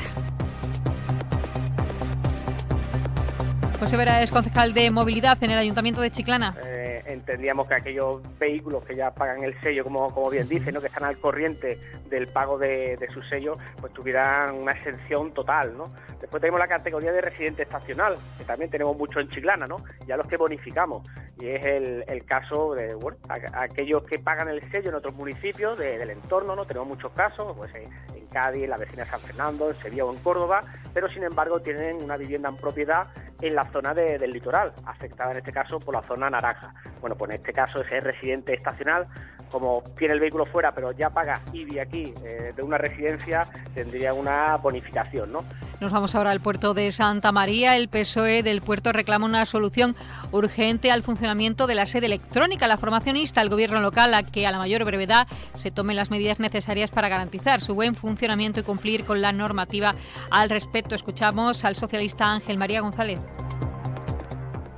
José 3.79 3.96
Vera 3.96 4.24
es 4.24 4.31
concejal 4.31 4.74
de 4.74 4.89
movilidad 4.89 5.38
en 5.43 5.51
el 5.51 5.60
Ayuntamiento 5.60 6.01
de 6.01 6.10
Chiclana. 6.10 6.55
Eh, 6.65 7.03
entendíamos 7.05 7.67
que 7.67 7.75
aquellos 7.75 8.22
vehículos 8.39 8.84
que 8.84 8.96
ya 8.96 9.12
pagan 9.12 9.43
el 9.43 9.60
sello, 9.62 9.84
como, 9.84 10.12
como 10.12 10.31
bien 10.31 10.48
dice, 10.48 10.72
¿no? 10.72 10.81
que 10.81 10.88
están 10.88 11.03
al 11.03 11.19
corriente 11.19 11.79
del 12.10 12.27
pago 12.27 12.57
de, 12.57 12.98
su 13.13 13.22
sello, 13.22 13.55
pues 13.79 13.93
tuvieran 13.93 14.55
una 14.55 14.72
exención 14.72 15.31
total. 15.31 15.77
¿no? 15.77 15.93
Después 16.19 16.41
tenemos 16.41 16.60
la 16.60 16.67
categoría 16.67 17.12
de 17.12 17.22
residente 17.22 17.63
estacional, 17.63 18.15
que 18.39 18.46
también 18.46 18.72
tenemos 18.72 18.98
mucho 18.98 19.19
en 19.19 19.29
Chiclana, 19.29 19.67
¿no? 19.67 19.77
ya 20.07 20.17
los 20.17 20.25
que 20.25 20.38
bonificamos. 20.38 21.07
Y 21.39 21.48
es 21.48 21.63
el, 21.63 22.03
el 22.07 22.25
caso 22.25 22.74
de 22.74 22.96
bueno, 22.96 23.17
aquellos 23.53 24.03
que 24.05 24.17
pagan 24.17 24.50
el 24.50 24.60
sello 24.72 24.89
en 24.89 24.96
otros 24.96 25.13
municipios 25.13 25.77
del 25.77 26.10
entorno, 26.10 26.55
¿no? 26.55 26.65
tenemos 26.65 26.88
muchos 26.88 27.12
casos, 27.12 27.55
pues 27.55 27.72
en 27.75 28.27
Cádiz, 28.27 28.63
en 28.63 28.69
la 28.69 28.77
vecina 28.77 29.03
de 29.03 29.10
San 29.10 29.19
Fernando, 29.19 29.69
en 29.69 29.77
Sevilla 29.77 30.05
o 30.05 30.13
en 30.13 30.19
Córdoba, 30.19 30.62
pero 30.93 31.07
sin 31.10 31.24
embargo 31.24 31.60
tienen 31.62 32.03
una 32.03 32.17
vivienda 32.17 32.50
en 32.50 32.57
propiedad 32.57 33.07
en 33.41 33.56
la 33.56 33.65
zona 33.72 33.94
del 33.94 34.32
litoral, 34.32 34.74
afectada 34.86 35.32
en 35.32 35.38
este 35.38 35.51
caso 35.51 35.79
por 35.79 35.96
la 35.96 36.01
zona 36.01 36.29
naranja. 36.29 36.74
Bueno, 37.01 37.15
pues 37.15 37.32
en 37.32 37.38
este 37.38 37.53
caso 37.53 37.82
ese 37.82 38.00
residente 38.00 38.53
estacional, 38.53 39.08
como 39.51 39.84
tiene 39.98 40.13
el 40.15 40.20
vehículo 40.20 40.46
fuera, 40.46 40.74
pero 40.74 40.91
ya 40.91 41.10
paga 41.10 41.41
IBI 41.53 41.79
aquí 41.79 42.13
eh, 42.24 42.51
de 42.56 42.62
una 42.63 42.77
residencia, 42.77 43.48
tendría 43.74 44.13
una 44.13 44.58
bonificación, 44.58 45.32
¿no? 45.32 45.44
Nos 45.79 45.91
vamos 45.91 46.15
ahora 46.15 46.32
al 46.32 46.41
puerto 46.41 46.74
de 46.74 46.91
Santa 46.91 47.32
María. 47.32 47.77
El 47.77 47.88
PSOE 47.88 48.41
del 48.41 48.62
puerto 48.62 48.91
reclama 48.91 49.25
una 49.25 49.46
solución 49.46 49.96
urgente 50.32 50.91
al 50.91 51.03
funcionamiento 51.03 51.67
de 51.67 51.75
la 51.75 51.86
sede 51.86 52.08
electrónica. 52.08 52.67
La 52.67 52.77
formación 52.77 53.15
insta 53.15 53.41
al 53.41 53.50
gobierno 53.50 53.79
local 53.79 54.13
a 54.15 54.24
que 54.24 54.48
a 54.48 54.51
la 54.51 54.58
mayor 54.58 54.84
brevedad 54.86 55.27
se 55.53 55.70
tomen 55.70 55.96
las 55.96 56.10
medidas 56.10 56.39
necesarias 56.39 56.89
para 56.89 57.10
garantizar 57.10 57.62
su 57.62 57.75
buen 57.75 57.94
funcionamiento 57.94 58.60
y 58.60 58.63
cumplir 58.63 59.06
con 59.06 59.22
la 59.22 59.32
normativa 59.32 59.94
al 60.32 60.50
respecto. 60.50 60.96
Escuchamos 60.96 61.63
al 61.63 61.75
socialista 61.75 62.32
Ángel 62.32 62.58
María 62.58 62.82
González. 62.82 63.20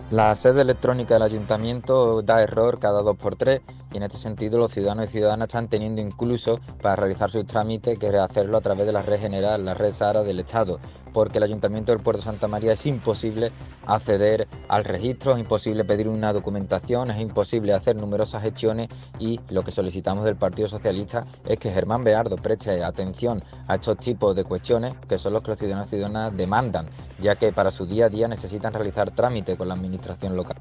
La 0.09 0.35
sede 0.35 0.61
electrónica 0.61 1.13
del 1.13 1.23
ayuntamiento 1.23 2.21
da 2.23 2.41
error 2.41 2.79
cada 2.79 3.03
dos 3.03 3.15
por 3.17 3.35
tres 3.35 3.61
y 3.91 3.97
en 3.97 4.03
este 4.03 4.17
sentido 4.17 4.57
los 4.57 4.71
ciudadanos 4.71 5.05
y 5.05 5.13
ciudadanas 5.13 5.47
están 5.47 5.67
teniendo 5.67 6.01
incluso 6.01 6.59
para 6.81 6.95
realizar 6.95 7.31
sus 7.31 7.45
trámites 7.45 7.97
que 7.97 8.07
hacerlo 8.07 8.57
a 8.57 8.61
través 8.61 8.85
de 8.85 8.91
la 8.91 9.01
red 9.01 9.19
general, 9.19 9.65
la 9.65 9.73
red 9.73 9.93
SARA 9.93 10.23
del 10.23 10.39
Estado, 10.39 10.79
porque 11.13 11.37
el 11.37 11.43
ayuntamiento 11.43 11.91
del 11.91 12.01
Puerto 12.01 12.21
Santa 12.21 12.47
María 12.47 12.73
es 12.73 12.85
imposible 12.85 13.51
acceder 13.85 14.47
al 14.67 14.83
registro, 14.83 15.33
es 15.33 15.39
imposible 15.39 15.83
pedir 15.85 16.07
una 16.07 16.33
documentación, 16.33 17.11
es 17.11 17.19
imposible 17.19 17.73
hacer 17.73 17.95
numerosas 17.95 18.43
gestiones 18.43 18.89
y 19.19 19.39
lo 19.49 19.63
que 19.63 19.71
solicitamos 19.71 20.25
del 20.25 20.35
Partido 20.35 20.67
Socialista 20.67 21.25
es 21.47 21.57
que 21.57 21.71
Germán 21.71 22.03
Beardo 22.03 22.35
preste 22.35 22.83
atención 22.83 23.43
a 23.67 23.75
estos 23.75 23.97
tipos 23.97 24.35
de 24.35 24.43
cuestiones 24.43 24.95
que 25.07 25.17
son 25.17 25.33
los 25.33 25.41
que 25.41 25.51
los 25.51 25.57
ciudadanos 25.57 25.87
y 25.87 25.89
ciudadanas 25.91 26.37
demandan, 26.37 26.87
ya 27.19 27.35
que 27.35 27.51
para 27.51 27.71
su 27.71 27.85
día 27.85 28.05
a 28.05 28.09
día 28.09 28.27
necesitan 28.27 28.73
realizar 28.73 29.11
trámites 29.11 29.57
con 29.57 29.67
la 29.67 29.73
administración 29.73 30.35
local. 30.35 30.57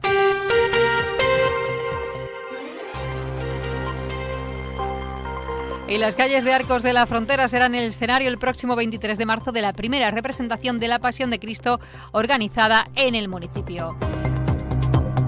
Y 5.89 5.97
las 5.97 6.17
calles 6.17 6.45
de 6.45 6.53
Arcos 6.53 6.83
de 6.83 6.93
la 6.93 7.07
Frontera 7.07 7.49
serán 7.49 7.75
el 7.75 7.85
escenario 7.85 8.29
el 8.29 8.39
próximo 8.39 8.77
23 8.77 9.17
de 9.17 9.25
marzo 9.25 9.53
de 9.53 9.63
la 9.63 9.73
primera 9.73 10.11
representación 10.11 10.79
de 10.79 10.87
la 10.87 10.99
Pasión 10.99 11.31
de 11.31 11.39
Cristo 11.39 11.81
organizada 12.13 12.87
en 12.95 13.15
el 13.15 13.29
municipio. 13.29 13.97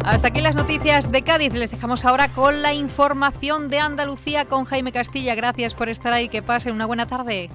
Hasta 0.05 0.29
aquí 0.29 0.43
las 0.43 0.57
noticias 0.57 1.11
de 1.11 1.23
Cádiz. 1.23 1.55
Les 1.55 1.71
dejamos 1.71 2.05
ahora 2.05 2.29
con 2.29 2.61
la 2.61 2.75
información 2.75 3.69
de 3.69 3.79
Andalucía 3.79 4.45
con 4.45 4.67
Jaime 4.67 4.93
Castilla. 4.93 5.35
Gracias 5.35 5.73
por 5.73 5.89
estar 5.89 6.13
ahí. 6.13 6.29
Que 6.29 6.43
pasen 6.43 6.75
una 6.75 6.85
buena 6.85 7.07
tarde. 7.07 7.49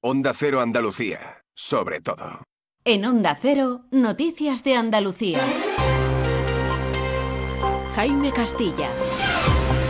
Onda 0.00 0.32
Cero 0.32 0.60
Andalucía, 0.60 1.42
sobre 1.54 2.00
todo. 2.00 2.47
En 2.90 3.04
Onda 3.04 3.36
Cero, 3.38 3.82
Noticias 3.90 4.64
de 4.64 4.74
Andalucía. 4.74 5.40
Jaime 7.94 8.32
Castilla. 8.32 8.88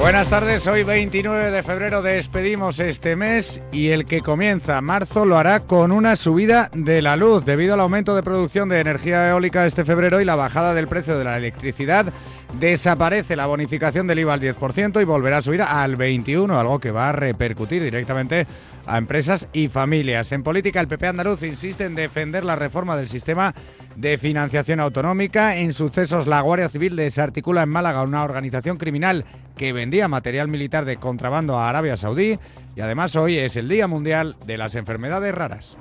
Buenas 0.01 0.29
tardes, 0.29 0.67
hoy 0.67 0.83
29 0.83 1.53
de 1.53 1.63
febrero 1.63 2.03
despedimos 2.03 2.81
este 2.81 3.15
mes 3.15 3.61
y 3.71 3.89
el 3.89 4.05
que 4.05 4.21
comienza 4.21 4.81
marzo 4.81 5.25
lo 5.25 5.39
hará 5.39 5.61
con 5.61 5.93
una 5.93 6.17
subida 6.17 6.71
de 6.73 7.01
la 7.01 7.15
luz 7.15 7.45
debido 7.45 7.75
al 7.75 7.81
aumento 7.81 8.17
de 8.17 8.25
producción 8.25 8.69
de 8.69 8.81
energía 8.81 9.29
eólica 9.29 9.65
este 9.65 9.85
febrero 9.85 10.21
y 10.21 10.25
la 10.25 10.35
bajada 10.35 10.75
del 10.75 10.89
precio 10.89 11.19
de 11.19 11.25
la 11.25 11.37
electricidad. 11.37 12.13
Desaparece 12.59 13.37
la 13.37 13.47
bonificación 13.47 14.09
del 14.09 14.21
IVA 14.21 14.35
al 14.35 14.41
10% 14.41 15.01
y 15.01 15.05
volverá 15.05 15.39
a 15.39 15.43
subir 15.43 15.63
al 15.63 15.97
21%, 15.97 16.59
algo 16.59 16.81
que 16.81 16.91
va 16.91 17.11
a 17.11 17.13
repercutir 17.13 17.83
directamente 17.83 18.47
a 18.89 18.99
empresas 18.99 19.49
y 19.53 19.69
familias. 19.69 20.33
En 20.33 20.43
política, 20.43 20.81
el 20.81 20.89
PP 20.89 21.07
andaluz 21.07 21.43
insiste 21.43 21.85
en 21.85 21.95
defender 21.95 22.45
la 22.45 22.57
reforma 22.57 22.97
del 22.97 23.09
sistema 23.09 23.55
de 23.97 24.19
financiación 24.19 24.81
autonómica. 24.81 25.57
En 25.57 25.73
sucesos, 25.75 26.27
la 26.27 26.41
Guardia 26.41 26.69
Civil 26.69 26.97
desarticula 26.97 27.63
en 27.63 27.69
Málaga 27.69 28.03
una 28.03 28.25
organización 28.25 28.79
criminal 28.79 29.25
que 29.57 29.73
vendía 29.73 30.09
material 30.09 30.49
militar 30.49 30.85
de 30.85 30.97
contrabando 30.97 31.59
a 31.59 31.69
Arabia 31.69 31.97
Saudí. 31.97 32.39
Y 32.75 32.81
además 32.81 33.15
hoy 33.17 33.37
es 33.39 33.57
el 33.57 33.69
Día 33.69 33.87
Mundial 33.87 34.37
de 34.47 34.57
las 34.57 34.75
Enfermedades 34.75 35.35
Raras. 35.35 35.77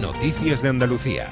Noticias 0.00 0.62
de 0.62 0.68
Andalucía. 0.68 1.28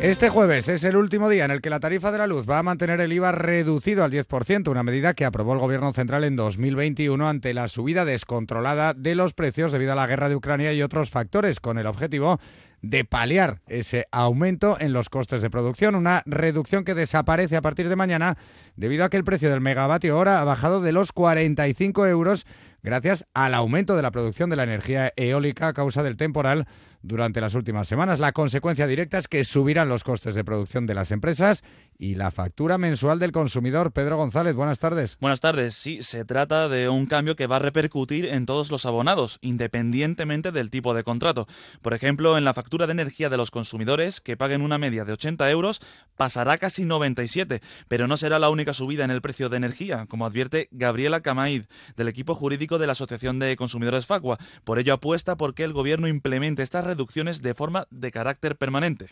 Este 0.00 0.28
jueves 0.30 0.68
es 0.68 0.84
el 0.84 0.94
último 0.94 1.28
día 1.28 1.44
en 1.44 1.50
el 1.50 1.60
que 1.60 1.70
la 1.70 1.80
tarifa 1.80 2.12
de 2.12 2.18
la 2.18 2.28
luz 2.28 2.48
va 2.48 2.60
a 2.60 2.62
mantener 2.62 3.00
el 3.00 3.12
IVA 3.12 3.32
reducido 3.32 4.04
al 4.04 4.12
10%, 4.12 4.70
una 4.70 4.84
medida 4.84 5.12
que 5.12 5.24
aprobó 5.24 5.54
el 5.54 5.58
Gobierno 5.58 5.92
Central 5.92 6.22
en 6.22 6.36
2021 6.36 7.28
ante 7.28 7.52
la 7.52 7.66
subida 7.66 8.04
descontrolada 8.04 8.94
de 8.94 9.16
los 9.16 9.34
precios 9.34 9.72
debido 9.72 9.90
a 9.90 9.96
la 9.96 10.06
guerra 10.06 10.28
de 10.28 10.36
Ucrania 10.36 10.72
y 10.72 10.82
otros 10.82 11.10
factores, 11.10 11.58
con 11.58 11.78
el 11.78 11.86
objetivo 11.88 12.38
de 12.80 13.04
paliar 13.04 13.60
ese 13.66 14.06
aumento 14.12 14.76
en 14.78 14.92
los 14.92 15.10
costes 15.10 15.42
de 15.42 15.50
producción, 15.50 15.96
una 15.96 16.22
reducción 16.26 16.84
que 16.84 16.94
desaparece 16.94 17.56
a 17.56 17.62
partir 17.62 17.88
de 17.88 17.96
mañana 17.96 18.38
debido 18.76 19.04
a 19.04 19.08
que 19.08 19.16
el 19.16 19.24
precio 19.24 19.50
del 19.50 19.60
megavatio 19.60 20.16
hora 20.16 20.40
ha 20.40 20.44
bajado 20.44 20.80
de 20.80 20.92
los 20.92 21.10
45 21.10 22.06
euros 22.06 22.46
gracias 22.84 23.26
al 23.34 23.52
aumento 23.52 23.96
de 23.96 24.02
la 24.02 24.12
producción 24.12 24.48
de 24.48 24.54
la 24.54 24.62
energía 24.62 25.12
eólica 25.16 25.66
a 25.66 25.72
causa 25.72 26.04
del 26.04 26.16
temporal 26.16 26.68
durante 27.02 27.40
las 27.40 27.54
últimas 27.54 27.88
semanas. 27.88 28.18
La 28.18 28.32
consecuencia 28.32 28.86
directa 28.86 29.18
es 29.18 29.28
que 29.28 29.44
subirán 29.44 29.88
los 29.88 30.04
costes 30.04 30.34
de 30.34 30.44
producción 30.44 30.86
de 30.86 30.94
las 30.94 31.10
empresas 31.10 31.62
y 31.98 32.14
la 32.14 32.30
factura 32.30 32.78
mensual 32.78 33.18
del 33.18 33.32
consumidor. 33.32 33.92
Pedro 33.92 34.16
González, 34.16 34.54
buenas 34.54 34.78
tardes. 34.78 35.16
Buenas 35.20 35.40
tardes. 35.40 35.74
Sí, 35.74 36.02
se 36.02 36.24
trata 36.24 36.68
de 36.68 36.88
un 36.88 37.06
cambio 37.06 37.36
que 37.36 37.46
va 37.46 37.56
a 37.56 37.60
repercutir 37.60 38.26
en 38.26 38.46
todos 38.46 38.70
los 38.70 38.86
abonados, 38.86 39.38
independientemente 39.42 40.52
del 40.52 40.70
tipo 40.70 40.94
de 40.94 41.02
contrato. 41.02 41.46
Por 41.82 41.94
ejemplo, 41.94 42.38
en 42.38 42.44
la 42.44 42.54
factura 42.54 42.86
de 42.86 42.92
energía 42.92 43.28
de 43.28 43.36
los 43.36 43.50
consumidores, 43.50 44.20
que 44.20 44.36
paguen 44.36 44.62
una 44.62 44.78
media 44.78 45.04
de 45.04 45.12
80 45.12 45.50
euros, 45.50 45.80
pasará 46.16 46.58
casi 46.58 46.84
97, 46.84 47.60
pero 47.88 48.06
no 48.06 48.16
será 48.16 48.38
la 48.38 48.50
única 48.50 48.72
subida 48.72 49.04
en 49.04 49.10
el 49.10 49.20
precio 49.20 49.48
de 49.48 49.56
energía, 49.56 50.06
como 50.06 50.26
advierte 50.26 50.68
Gabriela 50.70 51.20
Camaid, 51.20 51.64
del 51.96 52.08
equipo 52.08 52.34
jurídico 52.34 52.78
de 52.78 52.86
la 52.86 52.92
Asociación 52.92 53.38
de 53.38 53.56
Consumidores 53.56 54.06
Facua. 54.06 54.38
Por 54.64 54.78
ello 54.78 54.94
apuesta 54.94 55.36
porque 55.36 55.64
el 55.64 55.72
gobierno 55.72 56.08
implemente 56.08 56.62
estas 56.62 56.84
reducciones 56.88 57.42
de 57.42 57.54
forma 57.54 57.86
de 57.90 58.10
carácter 58.10 58.56
permanente. 58.56 59.08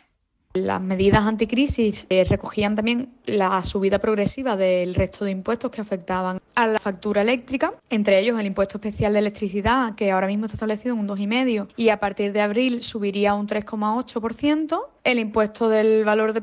Las 0.56 0.80
medidas 0.80 1.26
anticrisis 1.26 2.06
eh, 2.08 2.24
recogían 2.24 2.74
también 2.74 3.10
la 3.26 3.62
subida 3.62 3.98
progresiva 3.98 4.56
del 4.56 4.94
resto 4.94 5.26
de 5.26 5.30
impuestos 5.30 5.70
que 5.70 5.82
afectaban 5.82 6.40
a 6.54 6.66
la 6.66 6.78
factura 6.78 7.20
eléctrica, 7.20 7.74
entre 7.90 8.18
ellos 8.18 8.40
el 8.40 8.46
impuesto 8.46 8.78
especial 8.78 9.12
de 9.12 9.18
electricidad, 9.18 9.94
que 9.96 10.10
ahora 10.10 10.26
mismo 10.26 10.46
está 10.46 10.56
establecido 10.56 10.94
en 10.94 11.00
un 11.00 11.08
2,5% 11.08 11.68
y 11.76 11.90
a 11.90 12.00
partir 12.00 12.32
de 12.32 12.40
abril 12.40 12.80
subiría 12.80 13.34
un 13.34 13.46
3,8%, 13.46 14.80
el 15.04 15.18
impuesto 15.18 15.68
del 15.68 16.04
valor 16.04 16.32
de 16.32 16.40